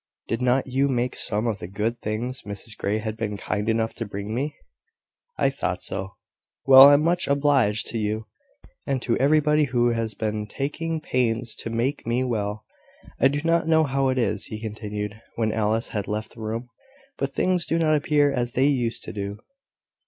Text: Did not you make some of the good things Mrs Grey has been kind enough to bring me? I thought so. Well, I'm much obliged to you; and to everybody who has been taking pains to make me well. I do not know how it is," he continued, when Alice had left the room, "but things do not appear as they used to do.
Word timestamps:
Did 0.27 0.41
not 0.41 0.65
you 0.65 0.87
make 0.87 1.15
some 1.15 1.45
of 1.45 1.59
the 1.59 1.67
good 1.67 2.01
things 2.01 2.41
Mrs 2.41 2.75
Grey 2.75 2.97
has 2.97 3.13
been 3.13 3.37
kind 3.37 3.69
enough 3.69 3.93
to 3.93 4.03
bring 4.07 4.33
me? 4.33 4.55
I 5.37 5.51
thought 5.51 5.83
so. 5.83 6.15
Well, 6.65 6.89
I'm 6.89 7.03
much 7.03 7.27
obliged 7.27 7.85
to 7.89 7.99
you; 7.99 8.25
and 8.87 8.99
to 9.03 9.15
everybody 9.17 9.65
who 9.65 9.91
has 9.91 10.15
been 10.15 10.47
taking 10.47 11.01
pains 11.01 11.53
to 11.57 11.69
make 11.69 12.07
me 12.07 12.23
well. 12.23 12.65
I 13.19 13.27
do 13.27 13.41
not 13.43 13.67
know 13.67 13.83
how 13.83 14.07
it 14.09 14.17
is," 14.17 14.45
he 14.45 14.59
continued, 14.59 15.21
when 15.35 15.53
Alice 15.53 15.89
had 15.89 16.07
left 16.07 16.33
the 16.33 16.41
room, 16.41 16.69
"but 17.19 17.35
things 17.35 17.67
do 17.67 17.77
not 17.77 17.93
appear 17.93 18.31
as 18.31 18.53
they 18.53 18.65
used 18.65 19.03
to 19.03 19.13
do. 19.13 19.37